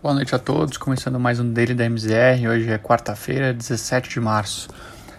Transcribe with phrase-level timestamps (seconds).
[0.00, 2.48] Boa noite a todos, começando mais um Daily da MZR.
[2.48, 4.68] Hoje é quarta-feira, 17 de março.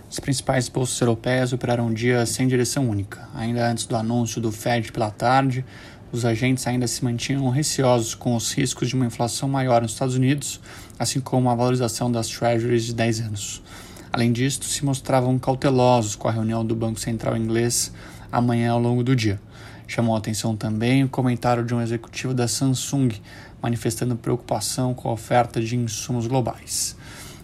[0.10, 3.28] As principais bolsas europeias operaram um dia sem direção única.
[3.36, 5.65] Ainda antes do anúncio do Fed pela tarde,
[6.13, 10.15] os agentes ainda se mantinham receosos com os riscos de uma inflação maior nos Estados
[10.15, 10.62] Unidos,
[10.98, 13.61] assim como a valorização das treasuries de 10 anos.
[14.13, 17.91] Além disso, se mostravam cautelosos com a reunião do Banco Central inglês
[18.31, 19.41] amanhã ao longo do dia.
[19.89, 23.09] Chamou a atenção também o comentário de um executivo da Samsung
[23.62, 26.95] manifestando preocupação com a oferta de insumos globais.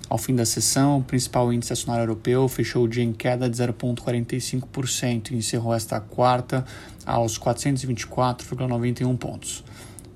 [0.08, 3.58] Ao fim da sessão, o principal índice acionário europeu fechou o dia em queda de
[3.58, 6.64] 0,45% e encerrou esta quarta
[7.05, 9.64] aos 424,91 pontos.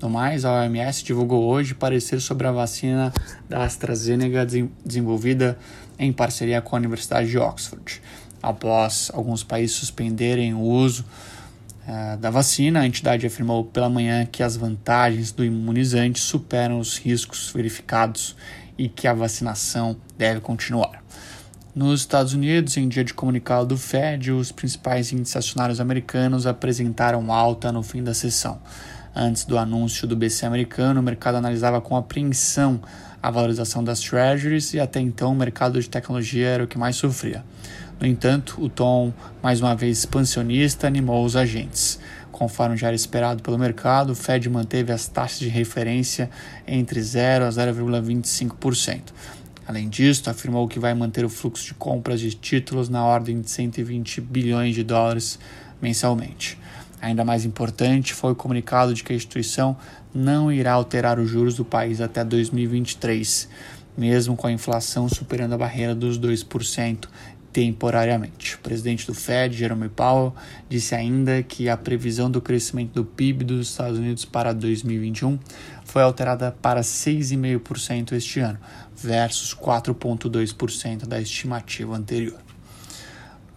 [0.00, 3.12] No mais, a OMS divulgou hoje parecer sobre a vacina
[3.48, 4.46] da AstraZeneca
[4.84, 5.58] desenvolvida
[5.98, 8.00] em parceria com a Universidade de Oxford.
[8.42, 11.04] Após alguns países suspenderem o uso
[11.90, 16.96] uh, da vacina, a entidade afirmou pela manhã que as vantagens do imunizante superam os
[16.96, 18.36] riscos verificados
[18.78, 21.02] e que a vacinação deve continuar.
[21.74, 27.32] Nos Estados Unidos, em dia de comunicado do Fed, os principais índices acionários americanos apresentaram
[27.32, 28.60] alta no fim da sessão.
[29.14, 32.80] Antes do anúncio do BC americano, o mercado analisava com apreensão
[33.22, 36.96] a valorização das treasuries e até então o mercado de tecnologia era o que mais
[36.96, 37.44] sofria.
[38.00, 39.12] No entanto, o tom,
[39.42, 42.00] mais uma vez expansionista, animou os agentes.
[42.32, 46.30] Conforme já era esperado pelo mercado, o Fed manteve as taxas de referência
[46.66, 49.12] entre 0 a 0,25%.
[49.68, 53.50] Além disso, afirmou que vai manter o fluxo de compras de títulos na ordem de
[53.50, 55.38] 120 bilhões de dólares
[55.82, 56.58] mensalmente.
[57.02, 59.76] Ainda mais importante foi o comunicado de que a instituição
[60.14, 63.46] não irá alterar os juros do país até 2023,
[63.96, 67.06] mesmo com a inflação superando a barreira dos 2%
[67.52, 68.56] temporariamente.
[68.56, 70.34] O presidente do Fed, Jerome Powell,
[70.68, 75.38] disse ainda que a previsão do crescimento do PIB dos Estados Unidos para 2021
[75.84, 78.58] foi alterada para 6,5% este ano,
[78.96, 82.38] versus 4,2% da estimativa anterior.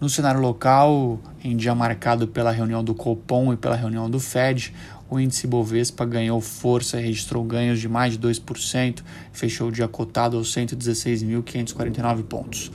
[0.01, 4.73] No cenário local, em dia marcado pela reunião do Copom e pela reunião do Fed,
[5.09, 9.87] o índice Bovespa ganhou força e registrou ganhos de mais de 2%, fechou o dia
[9.87, 12.71] cotado aos 116.549 pontos.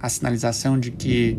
[0.00, 1.36] A sinalização de que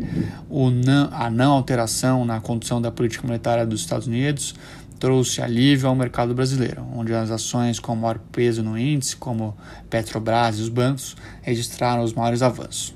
[0.50, 4.54] não, a não alteração na condução da política monetária dos Estados Unidos
[4.98, 9.56] trouxe alívio ao mercado brasileiro, onde as ações com maior peso no índice, como
[9.88, 12.94] Petrobras e os bancos, registraram os maiores avanços.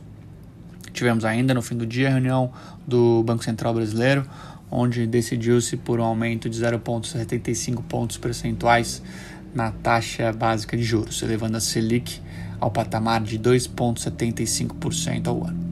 [0.92, 2.52] Tivemos ainda no fim do dia a reunião
[2.86, 4.26] do Banco Central Brasileiro,
[4.70, 9.02] onde decidiu-se por um aumento de 0,75 pontos percentuais
[9.54, 12.20] na taxa básica de juros, elevando a Selic
[12.64, 15.62] ao patamar de 2,75% ao ano.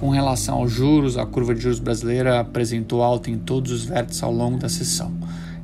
[0.00, 4.22] Com relação aos juros, a curva de juros brasileira apresentou alta em todos os vértices
[4.22, 5.12] ao longo da sessão.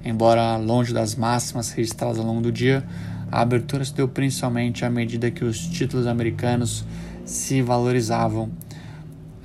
[0.04, 2.84] Embora longe das máximas registradas ao longo do dia,
[3.30, 6.84] a abertura se deu principalmente à medida que os títulos americanos
[7.24, 8.50] se valorizavam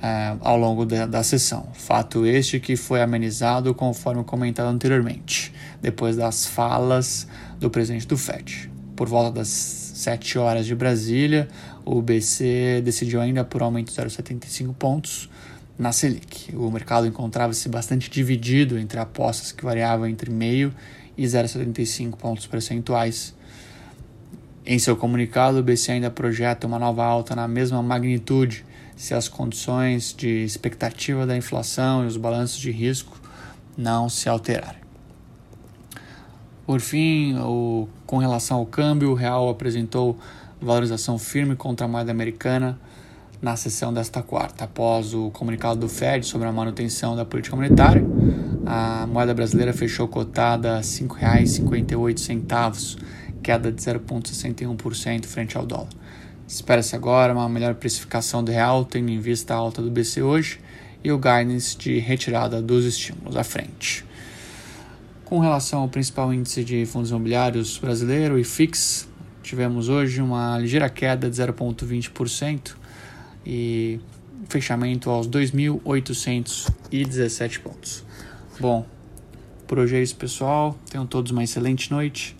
[0.02, 1.68] é, ao longo da sessão.
[1.72, 7.26] Fato este que foi amenizado conforme comentado anteriormente, depois das falas
[7.58, 8.77] do presidente do FED.
[8.98, 11.46] Por volta das 7 horas de Brasília,
[11.84, 15.30] o BC decidiu ainda por aumento de 0,75 pontos
[15.78, 16.52] na Selic.
[16.56, 20.74] O mercado encontrava-se bastante dividido entre apostas que variavam entre meio
[21.16, 23.36] e 0,75 pontos percentuais
[24.66, 28.64] em seu comunicado, o BC ainda projeta uma nova alta na mesma magnitude
[28.96, 33.16] se as condições de expectativa da inflação e os balanços de risco
[33.76, 34.87] não se alterarem.
[36.68, 40.18] Por fim, o, com relação ao câmbio, o real apresentou
[40.60, 42.78] valorização firme contra a moeda americana
[43.40, 44.64] na sessão desta quarta.
[44.64, 48.04] Após o comunicado do Fed sobre a manutenção da política monetária,
[48.66, 52.98] a moeda brasileira fechou cotada a R$ 5,58
[53.42, 55.88] queda de 0,61% frente ao dólar.
[56.46, 60.60] Espera-se agora uma melhor precificação do real, tendo em vista a alta do BC hoje
[61.02, 64.06] e o guidance de retirada dos estímulos à frente.
[65.28, 69.06] Com relação ao principal índice de fundos imobiliários brasileiro, IFIX,
[69.42, 72.74] tivemos hoje uma ligeira queda de 0,20%
[73.44, 74.00] e
[74.48, 78.06] fechamento aos 2.817 pontos.
[78.58, 78.86] Bom,
[79.66, 80.74] por hoje é isso, pessoal.
[80.90, 82.34] Tenham todos uma excelente noite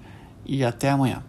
[0.47, 1.23] e até amanhã.